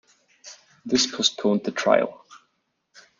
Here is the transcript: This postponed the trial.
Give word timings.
This 0.83 1.05
postponed 1.05 1.63
the 1.63 1.71
trial. 1.71 2.25